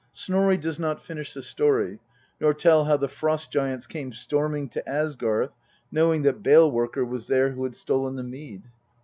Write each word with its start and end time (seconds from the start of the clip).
Snorri 0.13 0.57
does 0.57 0.79
not 0.79 0.99
finish 0.99 1.31
the 1.35 1.43
story, 1.43 1.99
nor 2.39 2.55
tell 2.55 2.85
how 2.85 2.97
the 2.97 3.07
Frost 3.07 3.51
giants 3.51 3.85
came 3.85 4.11
storming 4.11 4.67
to 4.69 4.81
Asgarth 4.89 5.51
knowing 5.91 6.23
that 6.23 6.41
Bale 6.41 6.71
worker 6.71 7.05
was 7.05 7.27
there 7.27 7.51
who 7.51 7.63
had 7.65 7.75
stolen 7.75 8.15
the 8.15 8.23
mead. 8.23 8.63